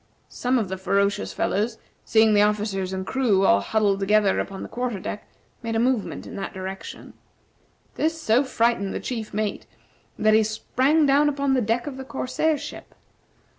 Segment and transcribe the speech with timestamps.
[0.29, 4.67] Some of the ferocious fellows, seeing the officers and crew all huddled together upon the
[4.67, 5.27] quarter deck,
[5.61, 7.13] made a movement in that direction.
[7.93, 9.67] This so frightened the chief mate
[10.17, 12.95] that he sprang down upon the deck of the corsair ship.